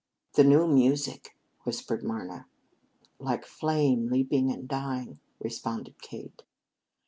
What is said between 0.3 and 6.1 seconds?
"The new music," whispered Marna. "Like flame leaping and dying," responded